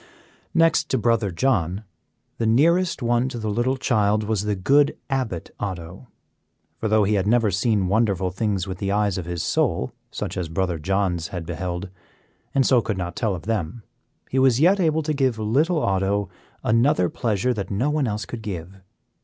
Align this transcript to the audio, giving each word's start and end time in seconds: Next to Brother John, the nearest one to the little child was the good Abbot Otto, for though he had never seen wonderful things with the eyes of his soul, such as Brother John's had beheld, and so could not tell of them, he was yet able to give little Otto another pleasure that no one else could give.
Next 0.55 0.89
to 0.89 0.97
Brother 0.97 1.29
John, 1.29 1.83
the 2.39 2.47
nearest 2.47 3.03
one 3.03 3.29
to 3.29 3.37
the 3.37 3.51
little 3.51 3.77
child 3.77 4.23
was 4.23 4.45
the 4.45 4.55
good 4.55 4.97
Abbot 5.11 5.51
Otto, 5.59 6.07
for 6.79 6.87
though 6.87 7.03
he 7.03 7.13
had 7.13 7.27
never 7.27 7.51
seen 7.51 7.87
wonderful 7.87 8.31
things 8.31 8.65
with 8.65 8.79
the 8.79 8.91
eyes 8.91 9.19
of 9.19 9.25
his 9.25 9.43
soul, 9.43 9.91
such 10.09 10.37
as 10.37 10.49
Brother 10.49 10.79
John's 10.79 11.27
had 11.27 11.45
beheld, 11.45 11.89
and 12.55 12.65
so 12.65 12.81
could 12.81 12.97
not 12.97 13.15
tell 13.15 13.35
of 13.35 13.43
them, 13.43 13.83
he 14.27 14.39
was 14.39 14.59
yet 14.59 14.79
able 14.79 15.03
to 15.03 15.13
give 15.13 15.37
little 15.37 15.79
Otto 15.83 16.29
another 16.63 17.07
pleasure 17.07 17.53
that 17.53 17.69
no 17.69 17.91
one 17.91 18.07
else 18.07 18.25
could 18.25 18.41
give. 18.41 18.81